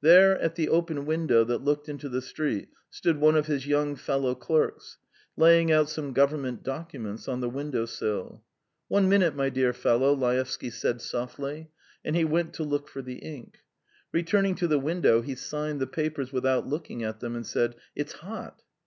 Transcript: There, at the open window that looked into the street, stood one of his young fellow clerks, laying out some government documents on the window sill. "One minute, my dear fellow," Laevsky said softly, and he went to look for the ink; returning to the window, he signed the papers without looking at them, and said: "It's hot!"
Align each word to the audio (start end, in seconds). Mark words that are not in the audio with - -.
There, 0.00 0.38
at 0.40 0.54
the 0.54 0.70
open 0.70 1.04
window 1.04 1.44
that 1.44 1.62
looked 1.62 1.90
into 1.90 2.08
the 2.08 2.22
street, 2.22 2.70
stood 2.88 3.20
one 3.20 3.36
of 3.36 3.48
his 3.48 3.66
young 3.66 3.96
fellow 3.96 4.34
clerks, 4.34 4.96
laying 5.36 5.70
out 5.70 5.90
some 5.90 6.14
government 6.14 6.62
documents 6.62 7.28
on 7.28 7.40
the 7.42 7.50
window 7.50 7.84
sill. 7.84 8.42
"One 8.88 9.10
minute, 9.10 9.36
my 9.36 9.50
dear 9.50 9.74
fellow," 9.74 10.14
Laevsky 10.16 10.70
said 10.70 11.02
softly, 11.02 11.68
and 12.02 12.16
he 12.16 12.24
went 12.24 12.54
to 12.54 12.64
look 12.64 12.88
for 12.88 13.02
the 13.02 13.16
ink; 13.16 13.58
returning 14.10 14.54
to 14.54 14.66
the 14.68 14.78
window, 14.80 15.20
he 15.20 15.34
signed 15.34 15.80
the 15.80 15.86
papers 15.86 16.32
without 16.32 16.66
looking 16.66 17.02
at 17.02 17.20
them, 17.20 17.36
and 17.36 17.46
said: 17.46 17.74
"It's 17.94 18.12
hot!" 18.14 18.62